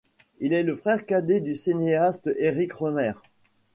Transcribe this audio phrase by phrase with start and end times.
[0.39, 3.11] Il est le frère cadet du cinéaste Éric Rohmer.